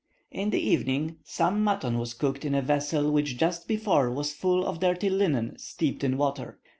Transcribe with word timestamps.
In 0.31 0.49
the 0.49 0.59
evening, 0.59 1.17
some 1.23 1.63
mutton 1.63 1.99
was 1.99 2.15
cooked 2.15 2.43
in 2.43 2.55
a 2.55 2.61
vessel 2.63 3.11
which 3.11 3.37
just 3.37 3.67
before 3.67 4.09
was 4.09 4.33
full 4.33 4.65
of 4.65 4.79
dirty 4.79 5.11
linen 5.11 5.59
steeped 5.59 6.03
in 6.03 6.17
water. 6.17 6.57